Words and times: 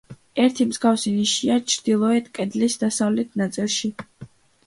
ერთი 0.43 0.65
მსგავსი 0.69 1.11
ნიშია 1.17 1.57
ჩრდილოეთ 1.73 2.31
კედლის 2.39 2.79
დასავლეთ 2.85 3.37
ნაწილში. 3.43 3.91